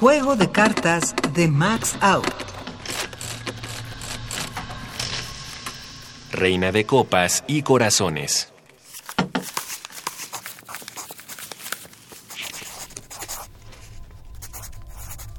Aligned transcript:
Juego 0.00 0.34
de 0.34 0.50
cartas 0.50 1.14
de 1.34 1.46
Max 1.46 1.94
Out. 2.00 2.24
Reina 6.32 6.72
de 6.72 6.86
copas 6.86 7.44
y 7.46 7.60
corazones. 7.60 8.50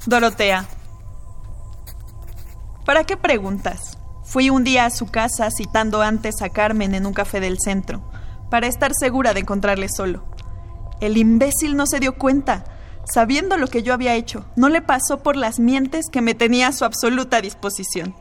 Dorotea. 0.06 0.68
¿Para 2.86 3.04
qué 3.06 3.18
preguntas? 3.18 3.98
Fui 4.24 4.52
un 4.52 4.64
día 4.64 4.86
a 4.86 4.92
su 4.92 5.08
casa 5.08 5.50
citando 5.50 6.04
antes 6.04 6.44
a 6.44 6.50
Carmen 6.50 6.94
en 6.94 7.08
un 7.08 7.14
café 7.14 7.40
del 7.40 7.58
centro, 7.60 8.04
para 8.52 8.68
estar 8.68 8.92
segura 8.94 9.34
de 9.34 9.40
encontrarle 9.40 9.90
solo. 9.90 10.24
El 11.00 11.18
imbécil 11.18 11.76
no 11.76 11.88
se 11.88 12.00
dio 12.00 12.16
cuenta, 12.16 12.64
sabiendo 13.06 13.58
lo 13.58 13.68
que 13.68 13.84
yo 13.84 13.94
había 13.94 14.16
hecho. 14.16 14.46
No 14.56 14.70
le 14.70 14.82
pasó 14.82 15.24
por 15.24 15.36
las 15.36 15.60
mientes 15.60 16.10
que 16.12 16.22
me 16.22 16.36
tenía 16.36 16.68
a 16.68 16.74
su 16.74 16.86
absoluta 16.86 17.42
disposición. 17.42 18.16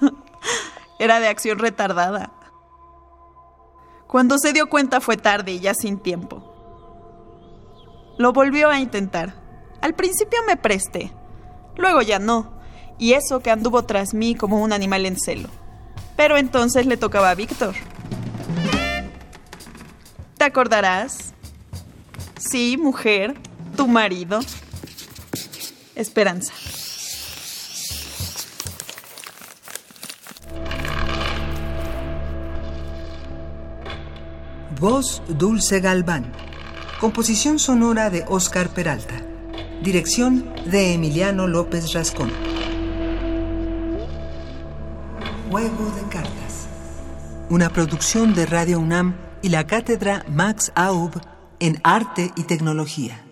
Era 0.98 1.20
de 1.20 1.28
acción 1.28 1.58
retardada. 1.58 2.32
Cuando 4.06 4.38
se 4.38 4.52
dio 4.52 4.68
cuenta 4.68 5.00
fue 5.00 5.16
tarde 5.16 5.52
y 5.52 5.60
ya 5.60 5.74
sin 5.74 5.98
tiempo. 5.98 6.52
Lo 8.18 8.32
volvió 8.32 8.70
a 8.70 8.78
intentar. 8.78 9.34
Al 9.82 9.94
principio 9.94 10.38
me 10.46 10.56
presté, 10.56 11.12
luego 11.76 12.00
ya 12.00 12.18
no, 12.18 12.58
y 12.98 13.12
eso 13.12 13.40
que 13.40 13.50
anduvo 13.50 13.84
tras 13.84 14.14
mí 14.14 14.34
como 14.34 14.62
un 14.62 14.72
animal 14.72 15.04
en 15.04 15.18
celo. 15.18 15.48
Pero 16.16 16.36
entonces 16.38 16.86
le 16.86 16.96
tocaba 16.96 17.30
a 17.30 17.34
Víctor. 17.34 17.74
¿Te 20.38 20.44
acordarás? 20.44 21.34
Sí, 22.38 22.76
mujer, 22.78 23.34
tu 23.76 23.86
marido. 23.86 24.40
Esperanza. 25.94 26.52
Voz 34.80 35.22
Dulce 35.28 35.80
Galván. 35.80 36.32
Composición 37.00 37.58
sonora 37.58 38.10
de 38.10 38.24
Oscar 38.28 38.68
Peralta. 38.70 39.22
Dirección 39.82 40.52
de 40.66 40.94
Emiliano 40.94 41.46
López 41.46 41.92
Rascón. 41.92 42.30
Juego 45.50 45.92
de 45.94 46.02
cartas. 46.10 46.68
Una 47.48 47.70
producción 47.70 48.34
de 48.34 48.46
Radio 48.46 48.80
UNAM 48.80 49.16
y 49.42 49.50
la 49.50 49.66
cátedra 49.66 50.24
Max 50.28 50.72
Aub 50.74 51.12
en 51.60 51.80
Arte 51.84 52.32
y 52.36 52.42
Tecnología. 52.42 53.25